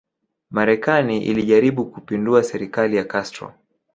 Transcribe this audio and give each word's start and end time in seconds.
Marekani 0.51 1.23
ilijaribu 1.25 1.85
kuipindua 1.85 2.43
serikali 2.43 2.95
ya 2.95 3.03
Castro 3.03 3.53